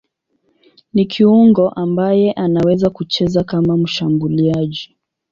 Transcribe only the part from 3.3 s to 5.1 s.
kama mshambuliaji.